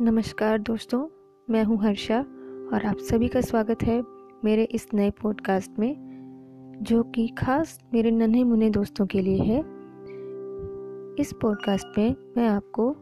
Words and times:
नमस्कार 0.00 0.58
दोस्तों, 0.58 1.08
मैं 1.50 1.64
हूँ 1.64 1.78
हर्षा 1.82 2.20
और 2.72 2.86
आप 2.86 2.98
सभी 2.98 3.28
का 3.28 3.40
स्वागत 3.40 3.82
है 3.82 4.02
मेरे 4.44 4.64
इस 4.64 4.86
नए 4.94 5.10
पॉडकास्ट 5.10 5.78
में, 5.78 5.96
जो 6.82 7.02
कि 7.02 7.28
खास 7.28 7.84
मेरे 7.94 8.10
नन्हे 8.10 8.44
मुन्ने 8.44 8.70
दोस्तों 8.70 9.06
के 9.06 9.20
लिए 9.20 9.38
है। 9.38 9.60
इस 11.20 11.32
पॉडकास्ट 11.42 11.98
में 11.98 12.16
मैं 12.36 12.48
आपको 12.48 12.96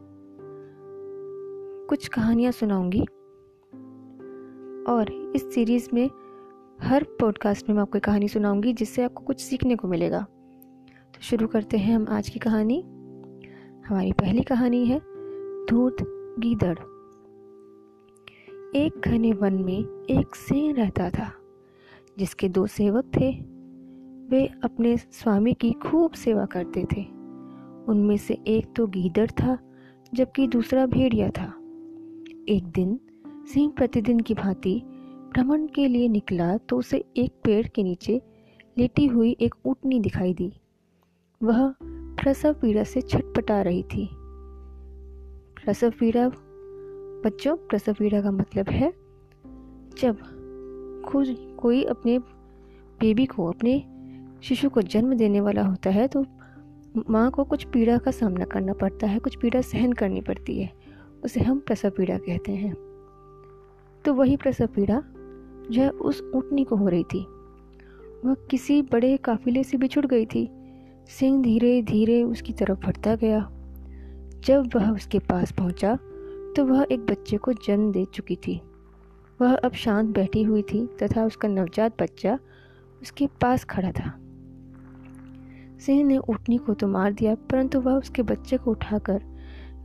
कुछ 1.87 2.07
कहानियाँ 2.07 2.51
सुनाऊँगी 2.51 3.01
और 4.91 5.31
इस 5.35 5.53
सीरीज़ 5.53 5.89
में 5.93 6.09
हर 6.81 7.03
पॉडकास्ट 7.03 7.69
में 7.69 7.75
मैं 7.75 7.81
आपको 7.81 7.99
कहानी 7.99 8.27
सुनाऊँगी, 8.27 8.73
जिससे 8.73 9.03
आपको 9.03 9.23
कुछ 9.23 9.39
सीखने 9.39 9.75
को 9.75 9.87
मिलेगा। 9.87 10.25
तो 11.13 11.21
शुरू 11.21 11.47
करते 11.47 11.77
हैं 11.77 11.95
हम 11.95 12.05
आज 12.09 12.29
की 12.29 12.39
कहानी। 12.39 12.81
हमारी 13.87 14.11
पहली 14.11 14.41
कहानी 14.41 14.85
है 14.85 14.99
धूत 15.65 16.16
गीदड़। 16.39 16.77
एक 18.75 19.01
घने 19.05 19.33
वन 19.33 19.53
में 19.53 20.05
एक 20.09 20.35
सिंह 20.35 20.75
रहता 20.75 21.09
था, 21.09 21.31
जिसके 22.19 22.49
दो 22.49 22.67
सेवक 22.67 23.05
थे। 23.05 23.31
वे 24.29 24.49
अपने 24.63 24.97
स्वामी 24.97 25.53
की 25.53 25.71
खूब 25.71 26.11
सेवा 26.11 26.45
करते 26.45 26.83
थे। 26.83 27.03
उनमें 27.87 28.17
से 28.17 28.33
एक 28.47 28.73
तो 28.75 28.87
गीदड़ 28.87 29.31
था, 29.31 29.57
जबकि 30.13 30.47
दूसरा 30.47 30.85
भेड़िया 30.85 31.29
था। 31.29 31.53
एक 32.49 32.71
दिन 32.75 32.99
सिंह 33.53 33.71
प्रतिदिन 33.71 34.19
की 34.19 34.33
भांति 34.33 34.81
भ्रमण 35.33 35.67
के 35.67 35.87
लिए 35.87 36.07
निकला 36.07 36.57
तो 36.57 36.77
उसे 36.77 37.05
एक 37.17 37.31
पेड़ 37.43 37.67
के 37.67 37.83
नीचे 37.83 38.21
लेटी 38.77 39.05
हुई 39.05 39.37
एक 39.39 39.55
ऊटनी 39.65 39.99
दिखाई 39.99 40.33
दी। 40.33 40.53
वह 41.43 41.73
प्रसव 41.83 42.53
पीड़ा 42.53 42.83
से 42.83 43.01
छटपटा 43.01 43.61
रही 43.61 43.83
थी। 43.83 44.16
प्रसव 45.67 45.93
पीड़ा 45.99 46.29
बच्चों 47.25 47.55
प्रसव 47.57 47.93
पीड़ा 47.93 48.21
का 48.21 48.31
मतलब 48.31 48.69
है 48.69 48.93
जब 50.01 50.17
खुद 51.07 51.57
कोई 51.59 51.83
अपने 51.83 52.19
बेबी 52.99 53.25
को, 53.25 53.45
अपने 53.45 53.79
शिशु 54.43 54.69
को 54.69 54.81
जन्म 54.81 55.13
देने 55.13 55.41
वाला 55.41 55.63
होता 55.63 55.89
है 55.89 56.07
तो 56.07 56.25
माँ 57.09 57.31
को 57.31 57.43
कुछ 57.43 57.63
पीड़ा 57.63 57.97
का 57.97 58.11
सामना 58.11 58.45
करना 58.45 58.73
पड़ता 58.73 59.07
है, 59.07 59.19
कुछ 59.19 59.37
पीड़ा 59.37 59.61
सहन 59.61 59.93
करनी 59.93 60.21
पड़ती 60.21 60.61
है, 60.61 60.71
उसे 61.25 61.39
हम 61.39 61.59
प्रसव 61.59 61.89
पीड़ा 61.89 62.17
कहते 62.17 62.51
हैं। 62.51 62.73
तो 64.05 64.13
वही 64.13 64.37
प्रसव 64.37 64.67
पीड़ा 64.67 65.03
जो 65.71 65.81
है, 65.81 65.89
उस 65.89 66.31
ऊँटनी 66.35 66.63
को 66.63 66.75
हो 66.75 66.87
रही 66.87 67.03
थी। 67.03 67.25
वह 68.25 68.33
किसी 68.51 68.81
बड़े 68.81 69.17
काफिले 69.17 69.63
से 69.63 69.77
बिछुड़ 69.77 70.05
गई 70.05 70.25
थी। 70.25 70.49
सिंह 71.07 71.43
धीरे 71.43 71.81
धीरे 71.81 72.23
उसकी 72.23 72.53
तरफ़ 72.53 72.85
बढ़ता 72.85 73.15
गया। 73.15 73.56
जब 74.45 74.69
वह 74.75 74.89
उसके 74.91 75.19
पास 75.19 75.51
पहुँचा 75.51 75.95
तो 76.55 76.65
वह 76.65 76.85
एक 76.91 77.05
बच्चे 77.05 77.37
को 77.37 77.53
जन्म 77.53 77.91
दे 77.91 78.05
चुकी 78.05 78.35
थी। 78.35 78.61
वह 79.39 79.55
अब 79.55 79.73
शांत 79.73 80.09
बैठी 80.09 80.43
हुई 80.43 80.61
थी 80.63 80.85
तथा 81.01 81.25
उसका 81.25 81.47
नवजात 81.47 82.01
बच्चा 82.01 82.37
उसके 83.01 83.27
पास 83.41 83.63
खड़ा 83.63 83.91
था। 83.91 84.13
सिंह 85.79 86.03
ने 86.03 86.17
ऊटनी 86.17 86.57
को 86.57 86.73
तो 86.73 86.87
मार 86.87 87.13
दिया, 87.13 87.35
परंतु 87.35 87.79
वह 87.81 87.93
उसके 87.93 88.21
बच्चे 88.23 88.57
को 88.57 88.71
उठाकर 88.71 89.21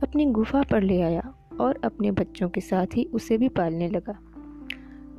अपनी 0.03 0.25
गुफा 0.25 0.61
पर 0.61 0.81
ले 0.81 1.01
आया 1.01 1.33
और 1.61 1.79
अपने 1.83 2.11
बच्चों 2.11 2.49
के 2.49 2.61
साथ 2.61 2.95
ही 2.95 3.03
उसे 3.05 3.37
भी 3.37 3.49
पालने 3.49 3.89
लगा। 3.89 4.17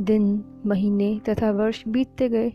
दिन, 0.00 0.44
महीने 0.66 1.18
तथा 1.28 1.50
वर्ष 1.50 1.82
बीतते 1.88 2.28
गए। 2.28 2.52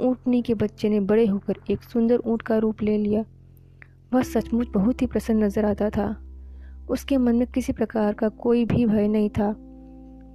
ऊँटनी 0.00 0.42
के 0.42 0.54
बच्चे 0.54 0.88
ने 0.88 1.00
बड़े 1.00 1.26
होकर 1.26 1.60
एक 1.70 1.82
सुंदर 1.82 2.16
ऊँट 2.16 2.42
का 2.42 2.58
रूप 2.58 2.82
ले 2.82 2.96
लिया। 2.98 3.24
वह 4.12 4.22
सचमुच 4.22 4.68
बहुत 4.68 5.02
ही 5.02 5.06
प्रसन्न 5.06 5.44
नज़र 5.44 5.64
आता 5.64 5.90
था। 5.90 6.22
उसके 6.88 7.16
मन 7.16 7.36
में 7.36 7.46
किसी 7.46 7.72
प्रकार 7.72 8.12
का 8.12 8.28
कोई 8.28 8.64
भी 8.64 8.86
भय 8.86 9.08
नहीं 9.08 9.30
था। 9.30 9.48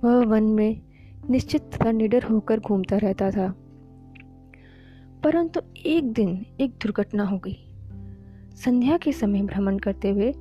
वह 0.04 0.26
वन 0.26 0.44
में 0.44 0.82
निश्चित 1.30 1.62
तथा 1.62 1.92
निडर 1.92 2.24
होकर 2.24 2.60
घूमता 2.60 2.98
रहता 2.98 3.32
था। 3.32 3.56
परंतु 5.24 5.62
एक 5.86 6.14
दिन 6.14 6.46
एक 6.60 6.72
दुर्घटना 6.72 7.24
हो 7.24 7.38
गई। 7.38 7.58
संध्या 8.56 8.98
के 8.98 9.12
समय 9.12 9.42
भ्रमण 9.42 9.78
करते 9.78 10.10
हुए 10.10 10.34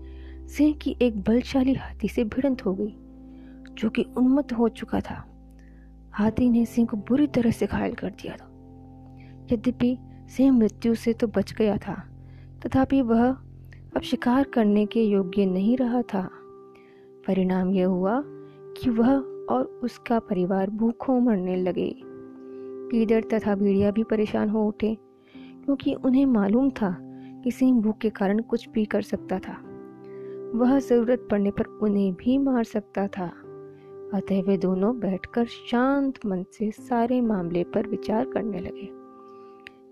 सिंह 0.47 0.75
की 0.75 0.97
एक 1.03 1.21
बलशाली 1.21 1.75
हाथी 1.75 2.09
से 2.09 2.25
भिड़ंत 2.25 2.67
हो 2.67 2.75
गई, 2.75 2.97
जो 3.75 3.91
कि 3.91 4.03
उन्मत्त 4.03 4.53
हो 4.53 4.69
चुका 4.69 5.01
था। 5.01 5.25
हाथी 6.13 6.51
ने 6.51 6.67
सिंह 6.67 6.87
को 6.87 6.97
बुरी 6.97 7.27
तरह 7.27 7.51
से 7.51 7.67
घायल 7.67 7.95
कर 7.95 8.11
दिया 8.11 8.37
था। 8.37 8.51
यद्यपि 9.53 9.99
सिंह 10.37 10.59
मृत्यु 10.59 10.95
से 10.95 11.13
तो 11.13 11.27
बच 11.27 11.53
गया 11.53 11.77
था। 11.77 12.14
तथापि 12.67 13.03
वह 13.03 13.29
अब 13.97 14.01
शिकार 14.01 14.45
करने 14.45 14.87
के 14.87 15.05
योग्य 15.05 15.47
नहीं 15.47 15.77
रहा 15.77 16.03
था। 16.03 16.31
परिणाम 17.27 17.71
यह 17.71 17.87
हुआ 17.87 18.23
कि 18.77 18.91
वह 18.91 19.11
और 19.51 19.81
उसका 19.85 20.19
परिवार 20.19 20.71
भूखों 20.71 21.21
मरने 21.21 21.57
लगे। 21.57 21.95
कीदड़ 22.91 23.25
तथा 23.25 23.55
भेड़िया 23.55 23.91
भी 23.91 24.05
परेशान 24.05 24.49
हो 24.49 24.69
उठे, 24.69 24.99
क्योंकि 25.37 25.95
उन्हें 25.95 26.27
मालूम 26.27 26.71
था 26.71 26.97
कि 27.45 27.51
सिंह 27.51 27.83
भूख 27.83 27.99
के 27.99 28.11
कारण 28.11 28.39
कुछ 28.39 28.69
भी 28.69 28.85
कर 28.85 29.03
सकता 29.03 29.39
था। 29.39 29.53
वह 30.55 30.79
ज़रूरत 30.79 31.29
पड़ने 31.31 31.51
पर 31.51 31.65
उन्हें 31.65 32.15
भी 32.15 32.39
मार 32.39 32.65
सकता 32.65 33.07
था। 33.07 33.27
अतः 34.15 34.43
वे 34.43 34.57
दोनों 34.57 35.01
बैठकर 35.01 35.45
शांत 35.45 36.27
मन 36.27 36.45
से 36.53 36.71
सारे 36.71 37.21
मामले 37.21 37.65
पर 37.65 37.87
विचार 37.87 38.25
करने 38.25 38.61
लगे। 38.61 38.89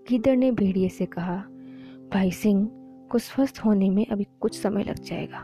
कीदड़ 0.07 0.35
ने 0.35 0.51
भेड़िए 0.51 0.89
से 0.89 1.05
कहा 1.05 1.43
भाई 2.11 2.31
सिंह, 2.31 2.69
को 3.11 3.17
स्वस्थ 3.17 3.61
होने 3.65 3.89
में 3.89 4.05
अभी 4.05 4.27
कुछ 4.39 4.61
समय 4.61 4.83
लग 4.83 4.95
जाएगा। 4.95 5.39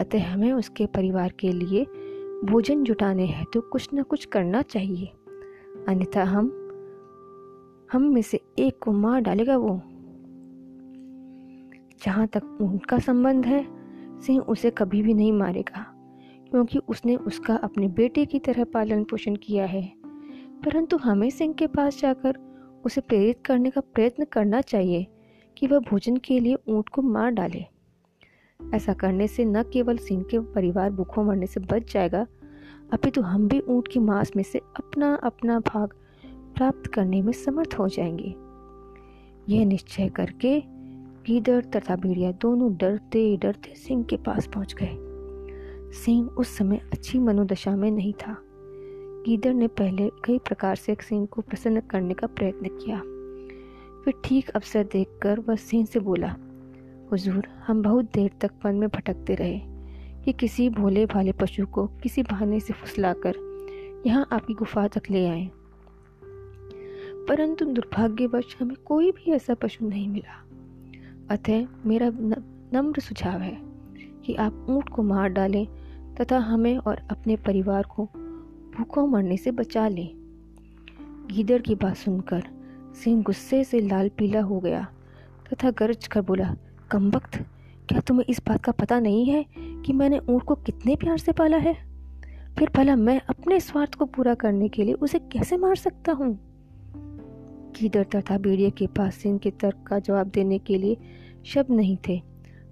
अतः 0.00 0.26
हमें 0.26 0.52
उसके 0.52 0.86
परिवार 0.86 1.32
के 1.40 1.52
लिए 1.52 1.84
भोजन 2.44 2.84
जुटाने 2.84 3.24
हैं 3.24 3.46
तो 3.52 3.60
कुछ 3.60 3.88
न 3.94 4.02
कुछ 4.02 4.24
करना 4.24 4.62
चाहिए। 4.62 5.06
अन्यथा 5.88 6.24
हम 6.24 6.46
हम 7.92 8.02
में 8.02 8.22
से 8.22 8.40
एक 8.58 8.78
को 8.78 8.92
मार 8.92 9.20
डालेगा 9.20 9.56
वो। 9.56 9.80
जहाँ 12.04 12.26
तक 12.26 12.58
उनका 12.60 12.98
संबंध 12.98 13.46
है, 13.46 13.66
सिंह 14.20 14.42
उसे 14.42 14.70
कभी 14.70 15.02
भी 15.02 15.14
नहीं 15.14 15.32
मारेगा, 15.32 15.84
क्योंकि 16.50 16.78
उसने 16.78 17.16
उसका 17.16 17.56
अपने 17.56 17.88
बेटे 17.88 18.26
की 18.26 18.38
तरह 18.38 18.64
पालन 18.64 19.04
पोषण 19.04 19.36
किया 19.36 19.64
है। 19.64 19.92
परंतु 20.64 20.96
हमें 20.96 21.30
सिंह 21.30 21.54
के 21.54 21.66
पास 21.66 22.00
जाकर 22.00 22.36
उसे 22.84 23.00
प्रेरित 23.00 23.40
करने 23.46 23.70
का 23.70 23.80
प्रयत्न 23.80 24.24
करना 24.24 24.60
चाहिए। 24.60 25.06
कि 25.58 25.66
वह 25.66 25.78
भोजन 25.78 26.16
के 26.16 26.40
लिए 26.40 26.56
ऊँट 26.68 26.88
को 26.88 27.02
मार 27.02 27.30
डाले। 27.30 27.64
ऐसा 28.74 28.92
करने 28.92 29.28
से 29.28 29.44
न 29.44 29.62
केवल 29.62 29.96
सिंह 29.96 30.22
के 30.22 30.38
परिवार 30.38 30.90
भूखों 30.90 31.24
मरने 31.24 31.46
से 31.46 31.60
बच 31.60 31.92
जाएगा, 31.92 32.26
अपितु 32.92 33.22
हम 33.22 33.48
भी 33.48 33.60
ऊँट 33.60 33.88
के 33.88 34.00
मांस 34.00 34.32
में 34.36 34.42
से 34.42 34.58
अपना 34.58 35.14
अपना 35.14 35.60
भाग 35.60 35.94
प्राप्त 36.56 36.86
करने 36.86 37.22
में 37.22 37.32
समर्थ 37.32 37.74
हो 37.78 37.88
जाएँगे। 37.88 38.34
यह 39.54 39.66
निश्चय 39.66 40.08
करके 40.08 40.62
गीदड़ 41.26 41.64
तथा 41.64 41.96
भेड़िया 41.96 42.32
दोनों 42.32 42.76
डरते 42.76 43.36
डरते 43.36 43.74
सिंह 43.74 44.04
के 44.04 44.16
पास 44.16 44.46
पहुँच 44.46 44.74
गए। 44.82 44.96
सिंह 45.92 46.28
उस 46.28 46.56
समय 46.56 46.80
अच्छी 46.92 47.18
मनोदशा 47.18 47.76
में 47.76 47.90
नहीं 47.90 48.12
था। 48.12 48.36
गीदड़ 49.26 49.54
ने 49.54 49.68
पहले 49.68 50.10
कई 50.24 50.38
प्रकार 50.38 50.76
से 50.76 50.96
सिंह 51.00 51.26
को 51.26 51.42
प्रसन्न 51.42 51.80
करने 51.80 52.14
का 52.14 52.26
प्रयत्न 52.26 52.68
किया। 52.68 53.02
फिर 54.08 54.20
ठीक 54.24 54.48
अवसर 54.48 54.84
देखकर 54.84 55.40
वह 55.40 55.56
सिंह 55.56 55.86
से 55.86 56.00
बोला, 56.00 56.36
हुजूर, 57.12 57.48
हम 57.66 57.82
बहुत 57.82 58.04
देर 58.04 58.30
तक 58.40 58.50
वन 58.64 58.74
में 58.74 58.88
भटकते 58.88 59.34
रहे 59.34 59.60
कि 60.24 60.32
किसी 60.32 60.70
भोले 60.70 61.06
भाले 61.06 61.32
पशु 61.32 61.66
को 61.66 61.86
किसी 61.86 62.22
बहाने 62.22 62.60
से 62.60 62.72
फुसलाकर 62.72 63.34
यहाँ 64.06 64.28
आपकी 64.32 64.54
गुफा 64.54 64.88
तक 64.88 65.02
ले 65.10 65.28
आए। 65.28 65.50
परंतु 67.28 67.64
दुर्भाग्यवश 67.64 68.56
हमें 68.60 68.76
कोई 68.84 69.10
भी 69.10 69.30
ऐसा 69.30 69.54
पशु 69.54 69.88
नहीं 69.88 70.08
मिला। 70.08 70.46
अतः 71.30 71.66
मेरा 71.86 72.10
नम्र 72.72 73.00
सुझाव 73.00 73.40
है 73.40 73.58
कि 74.24 74.34
आप 74.34 74.66
ऊँट 74.68 74.88
को 74.88 75.02
मार 75.02 75.28
डालें 75.28 75.66
तथा 76.20 76.38
हमें 76.38 76.78
और 76.78 76.96
अपने 77.10 77.36
परिवार 77.36 77.82
को 77.82 78.04
भूखों 78.78 79.06
मरने 79.06 79.36
से 79.36 79.50
बचा 79.50 79.88
लें। 79.88 80.10
गीदड़ 81.32 81.62
की 81.62 81.74
बात 81.74 81.96
सुनकर 81.96 82.57
सिंह 82.94 83.22
गुस्से 83.22 83.64
से 83.64 83.80
लाल 83.80 84.08
पीला 84.08 84.40
हो 84.40 84.60
गया। 84.60 84.88
तथा 85.52 85.70
गरज 85.70 86.06
कर 86.06 86.20
बोला, 86.20 86.56
कम 86.90 87.10
वक्त? 87.10 87.36
क्या 87.88 88.00
तुम्हें 88.00 88.26
इस 88.28 88.40
बात 88.48 88.64
का 88.64 88.72
पता 88.72 89.00
नहीं 89.00 89.26
है 89.26 89.46
कि 89.58 89.92
मैंने 89.92 90.18
ऊँट 90.18 90.42
को 90.42 90.54
कितने 90.54 90.96
प्यार 90.96 91.18
से 91.18 91.32
पाला 91.32 91.56
है? 91.56 91.74
फिर 92.58 92.70
भला 92.76 92.96
मैं 92.96 93.20
अपने 93.20 93.60
स्वार्थ 93.60 93.94
को 93.94 94.04
पूरा 94.04 94.34
करने 94.34 94.68
के 94.68 94.84
लिए 94.84 94.94
उसे 94.94 95.18
कैसे 95.18 95.56
मार 95.56 95.76
सकता 95.76 96.12
हूँ? 96.12 96.40
कीदर 97.76 98.04
तथा 98.04 98.38
बेड़िया 98.38 98.70
के 98.70 98.86
पास 98.86 99.14
सिंह 99.14 99.38
के 99.38 99.50
तर्क 99.50 99.84
का 99.86 99.98
जवाब 99.98 100.26
देने 100.26 100.58
के 100.58 100.78
लिए 100.78 100.96
शब्द 101.46 101.70
नहीं 101.70 101.96
थे। 102.08 102.22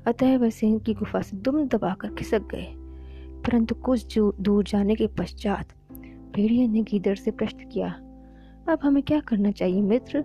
अतः 0.06 0.38
वह 0.38 0.50
सिंह 0.50 0.78
की 0.78 0.94
गुफा 0.94 1.22
से 1.22 1.36
दुम 1.36 1.64
दबाकर 1.64 2.14
खिसक 2.14 2.40
गए। 2.40 2.74
परंतु 3.46 3.74
कुछ 3.74 4.18
दूर 4.18 4.64
जाने 4.64 4.94
के 4.94 5.06
पश्चात 5.06 5.68
भेड़िया 6.36 6.66
ने 6.66 6.82
गीदड़ 6.82 7.14
से 7.14 7.30
प्रश्न 7.30 7.58
किया 7.58 8.00
अब 8.68 8.78
हमें 8.82 9.02
क्या 9.02 9.20
करना 9.20 9.50
चाहिए, 9.50 9.82
मित्र? 9.82 10.24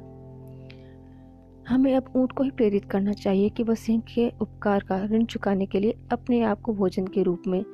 हमें 1.68 1.96
अब 1.96 2.14
ऊँट 2.16 2.32
को 2.32 2.44
ही 2.44 2.52
प्रेरित 2.52 2.86
करना 2.86 3.14
चाहिए 3.14 3.50
कि 3.50 3.64
वह 3.64 3.74
सिंह 3.74 4.02
के 4.02 4.32
उपकार 4.42 4.84
का 4.84 5.06
ऋण 5.06 5.26
चुकाने 5.26 5.66
के 5.66 5.80
लिए 5.80 5.96
अपने 6.12 6.42
आप 6.42 6.62
को 6.62 6.74
भोजन 6.74 7.08
के 7.08 7.24
रूप 7.24 7.44
में 7.48 7.66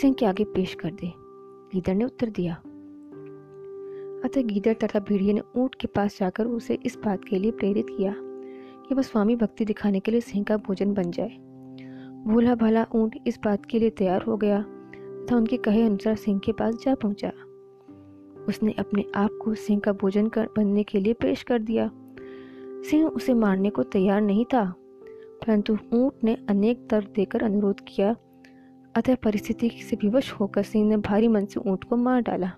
सिंह 0.00 0.14
के 0.14 0.26
आगे 0.26 0.44
पेश 0.44 0.74
कर 0.74 0.90
दे। 0.90 1.12
गीदड़ 1.72 1.94
ने 1.94 2.04
उत्तर 2.04 2.30
दिया। 2.30 2.54
अतः 4.24 4.42
गीदड़ 4.42 4.74
तथा 4.74 4.98
भेड़िए 4.98 5.32
ने 5.32 5.42
ऊँट 5.56 5.74
के 5.74 5.86
पास 5.86 6.18
जाकर 6.20 6.46
उसे 6.46 6.78
इस 6.86 6.98
बात 7.04 7.24
के 7.24 7.38
लिए 7.38 7.50
प्रेरित 7.50 7.86
किया 7.90 8.14
कि 8.88 8.94
वह 8.94 9.02
स्वामी 9.02 9.36
भक्ति 9.36 9.64
दिखाने 9.64 10.00
के 10.00 10.10
लिए 10.10 10.20
सिंह 10.20 10.44
का 10.44 10.56
भोजन 10.56 10.94
बन 10.94 11.10
जाए। 11.10 11.30
भोला 12.26 12.54
भाला 12.54 12.86
ऊँट 12.94 13.18
इस 13.26 13.38
बात 13.44 13.66
के 13.66 13.78
लिए 13.78 13.90
तैयार 13.90 14.22
हो 14.22 14.36
गया 14.36 14.62
तथा 14.62 15.36
उनके 15.36 15.56
कहे 15.56 15.82
अनुसार 15.82 16.16
सिंह 16.16 16.40
के 16.44 16.52
पास 16.52 16.74
जा 16.74 16.94
पहुँचा। 16.94 17.32
उसने 18.48 18.72
अपने 18.72 19.04
आप 19.14 19.38
को 19.44 19.54
सिंह 19.54 19.80
का 19.80 19.92
भोजन 19.92 20.26
कर, 20.26 20.48
बनने 20.56 20.82
के 20.82 21.00
लिए 21.00 21.12
पेश 21.12 21.42
कर 21.42 21.58
दिया। 21.58 21.90
सिंह 22.90 23.06
उसे 23.06 23.34
मारने 23.34 23.70
को 23.70 23.82
तैयार 23.82 24.20
नहीं 24.20 24.44
था, 24.44 24.74
परंतु 25.40 25.78
ऊँट 25.92 26.24
ने 26.24 26.36
अनेक 26.48 26.86
तर्क 26.90 27.08
देकर 27.08 27.42
अनुरोध 27.42 27.80
किया। 27.80 28.16
अतः 28.96 29.14
परिस्थिति 29.14 29.68
से 29.68 29.96
विवश 29.96 30.32
होकर 30.32 30.62
सिंह 30.62 30.88
ने 30.88 30.96
भारी 30.96 31.28
मन 31.28 31.46
से 31.46 31.60
ऊँट 31.60 31.84
को 31.84 31.96
मार 31.96 32.22
डाला। 32.22 32.48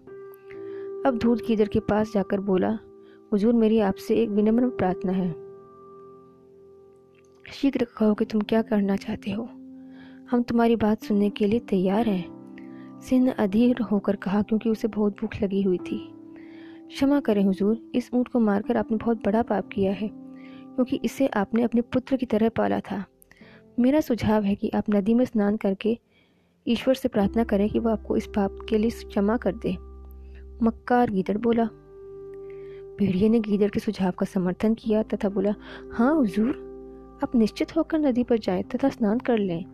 अब 1.07 1.19
धूल 1.23 1.39
कीदर 1.39 1.69
के 1.69 1.81
पास 1.81 2.13
जाकर 2.15 2.41
बोला, 2.41 2.79
हुजूर, 3.33 3.55
मेरी 3.55 3.81
आपसे 3.81 4.15
एक 4.15 4.29
विनम्र 4.29 4.69
प्रार्थना 4.69 5.13
है। 5.13 5.31
शीघ्र 7.53 7.87
कहो 7.99 8.15
कि 8.15 8.25
तुम 8.25 8.41
क्या 8.41 8.63
करना 8.63 8.97
चाहते 8.97 9.31
हो। 9.31 9.49
हम 10.31 10.43
तुम्हारी 10.43 10.77
बात 10.77 11.03
सुनने 11.03 11.31
के 11.31 11.47
लिए 11.47 11.61
तैयार 11.61 12.09
हैं। 12.09 12.40
सिंह 13.09 13.33
अधीर 13.33 13.81
होकर 13.83 14.17
कहा, 14.17 14.43
क्योंकि 14.43 14.71
उसे 14.71 14.89
बहुत 14.89 15.21
भूख 15.21 15.43
लगी 15.43 15.63
हुई 15.63 15.79
थी। 15.79 15.99
क्षमा 16.89 17.21
करें 17.21 17.45
हुजूर, 17.45 17.91
इस 17.95 18.11
ऊँट 18.15 18.29
को 18.29 18.41
मारकर 18.41 18.77
आपने 18.77 18.97
बहुत 18.97 19.25
बड़ा 19.25 19.43
पाप 19.43 19.69
किया 19.69 19.93
है, 19.93 20.09
क्योंकि 20.09 21.01
इसे 21.05 21.27
आपने 21.27 21.63
अपने 21.63 21.81
पुत्र 21.81 22.17
की 22.17 22.27
तरह 22.27 22.49
पाला 22.49 22.81
था। 22.81 23.05
मेरा 23.79 24.01
सुझाव 24.01 24.43
है 24.43 24.55
कि 24.55 24.71
आप 24.75 24.85
नदी 24.91 25.15
में 25.15 25.25
स्नान 25.25 25.57
करके 25.57 25.99
ईश्वर 26.67 26.95
से 26.95 27.09
प्रार्थना 27.09 27.45
करें 27.45 27.69
कि 27.71 27.79
वह 27.79 27.93
आपको 27.93 28.17
इस 28.17 28.27
पाप 28.27 28.59
के 28.69 28.79
लिए 28.79 28.91
क्षमा 28.91 29.37
कर 29.37 29.55
दे। 29.57 29.77
मक्कार 30.63 31.11
गीदड़ 31.11 31.39
बोला। 31.39 31.65
भेड़िए 32.99 33.29
ने 33.29 33.41
गीदड़ 33.41 33.71
के 33.71 33.81
सुझाव 33.81 34.11
का 34.11 34.27
समर्थन 34.27 34.75
किया 34.75 35.03
तथा 35.03 35.29
बोला 35.29 35.55
हाँ 35.93 36.15
हुजूर, 36.15 36.49
आप 37.23 37.35
निश्चित 37.35 37.77
होकर 37.77 37.99
नदी 37.99 38.25
पर 38.25 38.39
जाएँ 38.39 38.63
तथा 38.63 38.89
स्नान 38.89 39.19
कर 39.19 39.39
लें। 39.39 39.65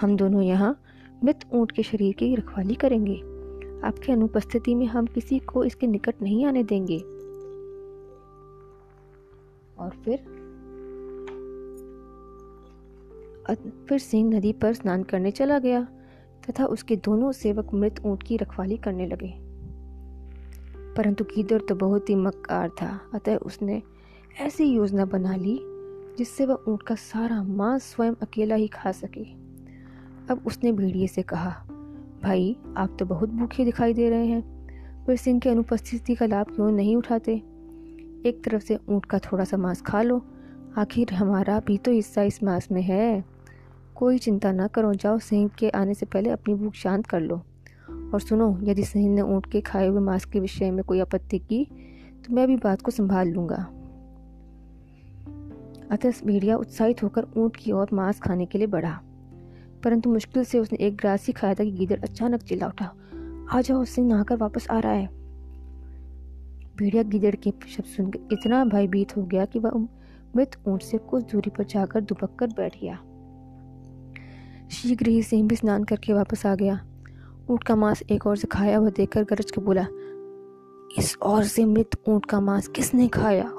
हम 0.00 0.16
दोनों 0.16 0.42
यहाँ 0.42 0.81
मृत 1.24 1.40
ऊँट 1.52 1.72
के 1.72 1.82
शरीर 1.82 2.14
की 2.14 2.34
रखवाली 2.34 2.74
करेंगे। 2.74 3.16
आपकी 3.86 4.12
अनुपस्थिति 4.12 4.74
में 4.74 4.86
हम 4.86 5.06
किसी 5.06 5.38
को 5.38 5.64
इसके 5.64 5.86
निकट 5.86 6.14
नहीं 6.22 6.46
आने 6.46 6.62
देंगे। 6.62 6.98
और 9.78 9.90
फिर? 9.90 10.42
फिर 13.88 13.98
सिंह 13.98 14.34
नदी 14.34 14.52
पर 14.52 14.72
स्नान 14.72 15.02
करने 15.02 15.30
चला 15.30 15.58
गया, 15.58 15.88
तथा 16.50 16.66
उसके 16.66 16.96
दोनों 16.96 17.32
सेवक 17.32 17.74
मृत 17.74 18.00
ऊँट 18.04 18.22
की 18.22 18.36
रखवाली 18.36 18.76
करने 18.76 19.06
लगे। 19.06 19.34
परंतु 20.94 21.24
कीदर 21.24 21.60
तो 21.60 21.74
बहुत 21.74 22.10
ही 22.10 22.14
मक्कार 22.14 22.68
था, 22.68 23.00
अतः 23.14 23.36
उसने 23.36 23.82
ऐसी 24.40 24.64
योजना 24.64 25.04
बना 25.04 25.36
ली 25.36 25.60
जिससे 26.18 26.46
वह 26.46 26.64
ऊँट 26.68 26.82
का 26.82 26.94
सारा 26.94 27.42
मांस 27.42 27.82
स्वयं 27.82 28.12
अकेला 28.22 28.54
ही 28.54 28.68
खा 28.68 28.92
सके। 28.92 29.51
अब 30.32 30.42
उसने 30.46 30.72
भेड़िए 30.72 31.06
से 31.06 31.22
कहा, 31.22 31.50
भाई, 32.22 32.56
आप 32.76 32.96
तो 32.98 33.04
बहुत 33.04 33.28
भूखे 33.28 33.64
दिखाई 33.64 33.94
दे 33.94 34.10
रहे 34.10 34.26
हैं। 34.26 34.66
फिर 35.06 35.16
सिंह 35.16 35.40
की 35.40 35.48
अनुपस्थिति 35.48 36.14
का 36.14 36.26
लाभ 36.26 36.46
क्यों 36.46 36.70
नहीं 36.70 36.96
उठाते? 36.96 37.32
एक 38.26 38.42
तरफ़ 38.44 38.62
से 38.62 38.78
ऊँट 38.88 39.04
का 39.04 39.18
थोड़ा 39.18 39.44
सा 39.44 39.56
मांस 39.56 39.82
खा 39.82 40.02
लो। 40.02 40.26
आखिर 40.78 41.12
हमारा 41.14 41.60
भी 41.66 41.78
तो 41.78 41.90
हिस्सा 41.90 42.22
इस 42.22 42.42
मांस 42.42 42.68
में 42.72 42.82
है। 42.82 43.24
कोई 43.94 44.18
चिंता 44.18 44.52
ना 44.52 44.66
करो, 44.66 44.94
जाओ 44.94 45.18
सिंह 45.18 45.50
के 45.58 45.68
आने 45.68 45.94
से 45.94 46.06
पहले 46.06 46.30
अपनी 46.30 46.54
भूख 46.54 46.72
शांत 46.72 47.06
कर 47.06 47.20
लो। 47.20 47.36
और 48.14 48.20
सुनो, 48.20 48.58
यदि 48.62 48.84
सिंह 48.84 49.14
ने 49.14 49.22
ऊँट 49.22 49.46
के 49.46 49.60
खाए 49.60 49.86
हुए 49.86 50.00
मांस 50.00 50.24
के 50.24 50.40
विषय 50.40 50.70
में 50.70 50.84
कोई 50.84 51.00
आपत्ति 51.00 51.38
की 51.38 51.68
तो 52.24 52.34
मैं 52.34 52.46
भी 52.46 52.56
बात 52.56 52.82
को 52.82 52.90
संभाल 52.90 53.28
लूँगा। 53.28 53.66
अतः 55.90 56.12
भेड़िया 56.26 56.56
उत्साहित 56.56 57.02
होकर 57.02 57.26
ऊँट 57.36 57.56
की 57.56 57.72
ओर 57.72 57.88
मांस 57.92 58.20
खाने 58.20 58.46
के 58.46 58.58
लिए 58.58 58.66
बढ़ा। 58.66 59.00
परंतु 59.84 60.10
मुश्किल 60.10 60.44
से 60.44 60.58
उसने 60.58 60.78
एक 60.86 60.96
ग्रास 60.96 61.26
ही 61.26 61.32
खाया 61.32 61.54
था 61.54 61.64
कि 61.64 61.70
गीदड़ 61.70 62.00
अचानक 62.00 62.42
चिल्ला 62.42 62.66
उठा। 62.66 62.94
आ 63.52 63.60
जाओ 63.60 63.84
सिंह 63.84 64.08
नहाकर 64.08 64.36
वापस 64.36 64.66
आ 64.70 64.78
रहा 64.78 64.92
है। 64.92 65.06
भेड़िया 66.76 67.02
गीदड़ 67.02 67.34
के 67.34 67.50
शब्द 67.68 67.86
सुनकर 67.86 68.28
इतना 68.32 68.64
भयभीत 68.64 69.16
हो 69.16 69.22
गया 69.22 69.44
कि 69.44 69.58
वह 69.58 69.88
मृत 70.36 70.56
ऊँट 70.66 70.82
से 70.82 70.98
कुछ 70.98 71.32
दूरी 71.32 71.50
पर 71.50 71.64
जाकर 71.64 72.00
दुबक 72.00 72.36
कर 72.38 72.46
बैठ 72.46 72.76
गया। 72.80 72.96
शीघ्र 74.68 75.08
ही 75.08 75.22
सिंह 75.22 75.48
भी 75.48 75.56
स्नान 75.56 75.84
करके 75.84 76.12
वापस 76.12 76.46
आ 76.46 76.54
गया। 76.54 76.80
ऊँट 77.50 77.64
का 77.64 77.76
मांस 77.76 78.02
एक 78.10 78.26
और 78.26 78.36
से 78.36 78.46
खाया 78.46 78.76
हुआ 78.78 78.90
देखकर 78.90 79.24
गरज 79.24 79.50
के 79.50 79.60
बोला, 79.60 79.86
इस 80.98 81.16
और 81.22 81.44
से 81.44 81.64
मृत 81.64 81.90
ऊँट 82.08 82.26
का 82.26 82.40
मांस 82.40 82.68
किसने 82.68 83.08
खाया? 83.08 83.52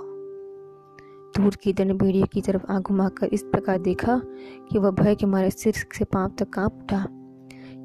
दूर 1.37 1.55
की 1.55 1.73
भेड़िए 1.73 2.23
की 2.23 2.41
तरफ़ 2.41 2.65
आँख 2.69 2.87
घुमाकर 2.87 3.27
इस 3.27 3.43
प्रकार 3.43 3.77
देखा 3.77 4.21
कि 4.71 4.79
वह 4.79 4.91
भय 4.91 5.15
के 5.15 5.25
मारे 5.25 5.49
सिर 5.49 5.73
से 5.73 6.05
पाँव 6.05 6.31
तक 6.39 6.49
काँप 6.49 6.79
उठा। 6.83 7.07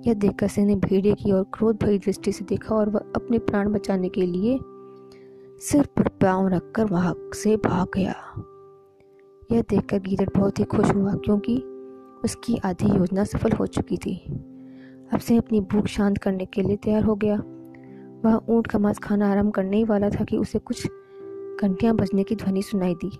यह 0.07 0.15
देखकर 0.15 0.49
सिंह 0.49 0.67
ने 0.67 0.77
भेड़िए 0.77 1.15
की 1.15 1.33
ओर 1.33 1.43
क्रोध 1.43 1.83
भरी 1.83 1.99
दृष्टि 1.99 2.33
से 2.33 2.45
देखा 2.45 2.75
और 2.75 2.89
वह 2.89 3.01
अपने 3.17 3.39
प्राण 3.39 3.73
बचाने 3.73 4.09
के 4.09 4.23
लिए 4.23 4.59
सिर 5.61 5.87
पर 5.97 6.09
पाँव 6.09 6.49
रखकर 6.49 6.85
वहाँ 6.85 7.15
से 7.35 7.57
भाग 7.57 7.89
गया। 7.95 8.15
यह 9.53 9.63
देखकर 9.63 9.99
गीदड़ 9.99 10.29
बहुत 10.37 10.59
ही 10.59 10.65
खुश 10.65 10.91
हुआ 10.91 11.15
क्योंकि 11.15 11.57
उसकी 12.25 12.57
आधी 12.57 12.99
योजना 12.99 13.25
सफल 13.25 13.53
हो 13.53 13.67
चुकी 13.67 13.97
थी। 13.97 14.17
अब 15.13 15.19
से 15.19 15.37
अपनी 15.37 15.61
भूख 15.61 15.87
शांत 15.87 16.19
करने 16.19 16.47
के 16.47 16.63
लिए 16.63 16.77
तैयार 16.77 17.05
हो 17.05 17.15
गया। 17.15 17.37
वह 18.25 18.41
ऊँट 18.49 18.67
का 18.67 18.79
मांस 18.79 18.99
खाना 18.99 19.33
आराम 19.33 19.51
करने 19.51 19.77
ही 19.77 19.85
वाला 19.85 20.11
था 20.11 20.25
कि 20.25 20.37
उसे 20.37 20.59
कुछ 20.59 20.87
घंटियाँ 21.63 21.95
बजने 21.95 22.25
की 22.25 22.35
ध्वनि 22.35 22.63
सुनाई 22.63 22.95
दी। 22.95 23.11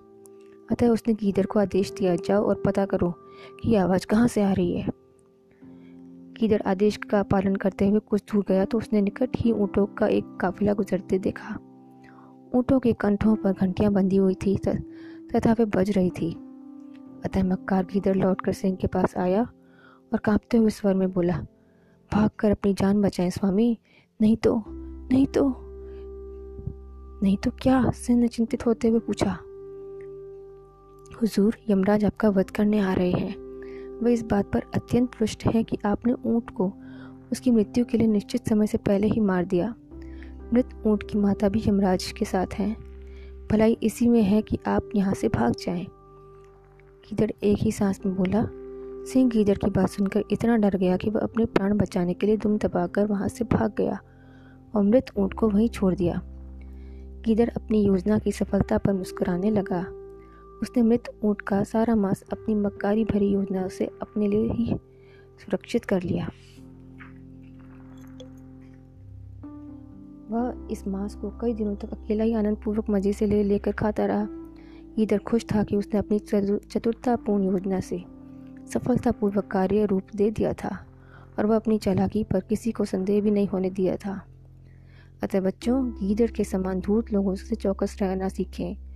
अतः 0.71 0.89
उसने 0.89 1.15
गीदड़ 1.15 1.47
को 1.47 1.59
आदेश 1.59 1.93
दिया, 1.93 2.15
जाओ 2.17 2.45
और 2.45 2.63
पता 2.67 2.85
करो 2.87 3.11
कि 3.61 3.75
आवाज़ 3.75 4.07
कहाँ 4.07 4.29
से 4.29 4.43
आ 4.43 4.53
रही 4.53 4.73
है। 4.73 4.89
गीदड़ 6.41 6.61
आदेश 6.63 6.97
का 7.11 7.23
पालन 7.23 7.57
करते 7.57 7.89
हुए 7.89 8.01
कुछ 8.01 8.23
दूर 8.33 8.45
गया 8.49 8.65
तो 8.65 8.79
उसने 8.79 9.01
निकट 9.01 9.37
ही 9.37 9.53
ऊँटों 9.53 9.87
का 9.87 10.07
एक 10.07 10.37
काफिला 10.41 10.73
गुजरते 10.73 11.19
देखा। 11.19 11.55
ऊँटों 12.55 12.79
के 12.81 12.93
कंठों 12.93 13.35
पर 13.37 13.53
घंटियाँ 13.53 13.93
बंधी 13.93 14.17
हुई 14.17 14.35
थी 14.35 14.57
तथा 15.35 15.53
वे 15.53 15.65
बज 15.67 15.91
रही 15.91 16.11
थी। 16.11 16.31
अतः 17.25 17.45
मक्कार 17.45 17.85
गीदड़ 17.85 18.17
लौटकर 18.17 18.53
सिंह 18.53 18.77
के 18.77 18.87
पास 18.87 19.17
आया 19.17 19.43
और 20.13 20.19
कांपते 20.19 20.57
हुए 20.57 20.71
स्वर 20.71 20.95
में 20.95 21.13
बोला 21.13 21.39
भाग 22.13 22.31
कर 22.39 22.51
अपनी 22.51 22.75
जान 22.75 23.03
बचाएँ 23.03 23.31
स्वामी। 23.31 23.79
नहीं 24.21 24.37
तो 24.37 24.63
नहीं 24.69 25.27
तो 25.27 25.55
नहीं 27.23 27.37
तो 27.37 27.51
क्या? 27.63 27.91
सिंह 27.91 28.21
ने 28.21 28.29
चिंतित 28.29 28.67
होते 28.67 28.89
हुए 28.89 29.01
पूछा 29.01 29.39
हुजूर 31.23 31.57
यमराज 31.71 32.05
आपका 32.05 32.29
वध 32.29 32.51
करने 32.51 32.81
आ 32.81 32.93
रहे 32.93 33.11
हैं। 33.11 33.37
वह 34.03 34.11
इस 34.11 34.23
बात 34.23 34.51
पर 34.53 34.63
अत्यंत 34.75 35.15
पृष्ठ 35.19 35.47
है 35.47 35.63
कि 35.65 35.79
आपने 35.85 36.13
ऊँट 36.13 36.51
को 36.51 36.73
उसकी 37.33 37.51
मृत्यु 37.51 37.85
के 37.85 37.99
लिए 37.99 38.07
निश्चित 38.07 38.49
समय 38.49 38.67
से 38.67 38.79
पहले 38.79 39.07
ही 39.07 39.21
मार 39.21 39.45
दिया। 39.45 39.75
मृत 40.55 40.83
ऊँट 40.87 41.11
की 41.11 41.19
माता 41.19 41.49
भी 41.49 41.63
यमराज 41.67 42.13
के 42.13 42.25
साथ 42.25 42.47
हैं। 42.55 42.77
भलाई 43.53 43.77
इसी 43.83 44.09
में 44.09 44.23
है 44.23 44.43
कि 44.43 44.59
आप 44.67 44.89
यहाँ 44.97 45.15
से 45.15 45.29
भाग 45.29 45.53
जाएँ। 45.53 45.85
गीदड़ 47.05 47.31
एक 47.45 47.59
ही 47.59 47.73
सांस 47.73 48.01
में 48.07 48.17
बोला, 48.17 48.47
सिंह 49.13 49.31
गीदड़ 49.31 49.57
की 49.57 49.71
बात 49.71 49.89
सुनकर 49.89 50.25
इतना 50.33 50.57
डर 50.57 50.77
गया 50.77 50.97
कि 50.97 51.11
वह 51.11 51.21
अपने 51.21 51.45
प्राण 51.45 51.77
बचाने 51.77 52.15
के 52.15 52.27
लिए 52.27 52.37
दुम 52.37 52.59
दबाकर 52.59 53.07
वहाँ 53.07 53.29
से 53.29 53.45
भाग 53.45 53.75
गया 53.79 53.99
और 54.75 54.83
मृत 54.83 55.07
ऊँट 55.17 55.35
को 55.35 55.49
वहीं 55.49 55.69
छोड़ 55.69 55.95
दिया। 55.95 56.23
गीदड़ 57.25 57.51
अपनी 57.51 57.85
योजना 57.85 58.19
की 58.19 58.33
सफलता 58.33 58.79
पर 58.79 58.93
मुस्कुराने 58.93 59.51
लगा। 59.51 59.98
उसने 60.63 60.83
मृत 60.83 61.09
ऊँट 61.25 61.41
का 61.41 61.63
सारा 61.65 61.95
मांस 61.95 62.23
अपनी 62.33 62.55
मक्कारी 62.55 63.05
भरी 63.05 63.29
योजना 63.29 63.69
से 63.69 63.87
अपने 64.03 64.29
लिए 64.29 64.53
ही 64.53 64.75
सुरक्षित 65.39 65.85
कर 65.85 66.03
लिया। 66.03 66.31
वह 70.31 70.69
इस 70.71 70.87
मांस 70.89 71.15
को 71.15 71.31
कई 71.31 71.55
दिनों 71.55 71.75
तक 71.77 71.93
अकेला 71.93 72.25
ही 72.25 72.33
आनंद 72.35 72.57
पूर्वक 72.57 72.91
मज़े 72.91 73.13
से 73.13 73.27
ले 73.27 73.43
लेकर 73.43 73.73
खाता 73.73 74.07
रहा। 74.07 74.27
इधर 74.99 75.19
खुश 75.19 75.45
था 75.45 75.63
कि 75.63 75.77
उसने 75.77 75.99
अपनी 75.99 76.19
चतुरतापूर्ण 76.19 77.45
योजना 77.45 77.81
से 77.81 78.05
सफलतापूर्वक 78.73 79.47
कार्य 79.47 79.85
रूप 79.87 80.03
दे 80.17 80.31
दिया 80.31 80.53
था 80.53 80.77
और 81.39 81.47
वह 81.47 81.57
अपनी 81.57 81.79
चालाकी 81.79 82.25
पर 82.25 82.41
किसी 82.41 82.73
को 82.73 82.85
संदेह 82.85 83.21
भी 83.21 83.31
नहीं 83.31 83.49
होने 83.49 83.71
दिया 83.71 83.97
था। 83.97 84.21
अतः 85.23 85.41
बच्चों, 85.41 85.91
गीदड़ 85.91 86.31
के 86.31 86.45
समान 86.45 86.81
धूर्त 86.81 87.13
लोगों 87.13 87.35
से 87.35 87.55
चौकस 87.55 87.97
रहना 88.03 88.29
सीखें। 88.29 88.88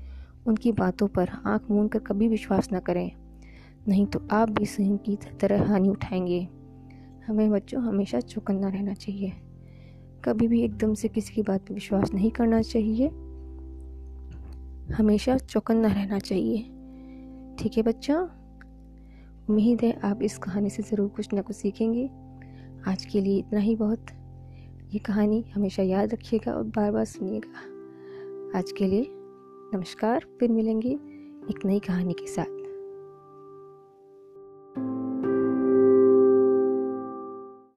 उनकी 0.47 0.73
बातों 0.73 1.09
पर 1.09 1.29
आँख 1.47 1.71
मूंद 1.71 1.93
कर 1.93 1.99
कभी 1.99 2.29
विश्वास 2.29 2.69
न 2.73 2.81
करें। 2.81 3.13
नहीं 3.89 4.07
तो 4.07 4.29
आप 4.31 4.51
भी 4.51 4.67
सिंह 4.67 4.97
की 4.97 5.19
तरह 5.41 5.69
हानि 5.69 5.89
उठाएँगे। 5.89 6.49
हमें 7.27 7.51
बच्चों, 7.51 7.83
हमेशा 7.83 8.21
चौकन्ना 8.21 8.69
रहना 8.69 8.95
चाहिए। 8.95 9.33
कभी 10.25 10.49
भी 10.49 10.63
एकदम 10.63 10.95
से 10.95 11.09
किसी 11.09 11.35
की 11.35 11.43
बात 11.43 11.61
पर 11.61 11.75
विश्वास 11.75 12.15
नहीं 12.15 12.31
करना 12.31 12.63
चाहिए। 12.63 13.09
हमेशा 14.95 15.39
चौकन्ना 15.39 15.89
रहना 15.89 16.19
चाहिए। 16.19 16.59
ठीक 17.59 17.73
है 17.77 17.83
बच्चों? 17.83 18.29
उम्मीद 19.49 19.81
है 19.83 20.01
आप 20.05 20.23
इस 20.23 20.39
कहानी 20.39 20.71
से 20.71 20.83
ज़रूर 20.83 21.09
कुछ 21.09 21.33
ना 21.33 21.43
कुछ 21.43 21.57
सीखेंगे। 21.57 22.11
आज 22.91 23.05
के 23.05 23.21
लिए 23.21 23.39
इतना 23.39 23.61
ही 23.61 23.77
बहुत। 23.77 24.07
ये 24.93 24.99
कहानी 24.99 25.45
हमेशा 25.55 25.83
याद 25.83 26.13
रखिएगा 26.13 26.53
और 26.53 26.65
बार 26.65 26.93
बार 26.93 27.05
सुनिएगा। 27.05 28.59
आज 28.59 28.73
के 28.73 28.87
लिए 28.87 29.22
नमस्कार 29.75 30.27
फिर 30.41 30.53
मिलेंगे 30.53 30.91
एक 31.51 31.61
नई 31.65 31.79
कहानी 31.79 32.13
के 32.13 32.27
साथ। 32.27 32.62